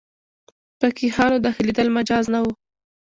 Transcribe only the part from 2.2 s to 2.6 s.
نه وو.